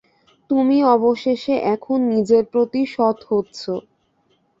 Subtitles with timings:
[0.49, 3.73] তুমি অবশেষে এখন নিজের প্রতি সৎ হচ্ছো।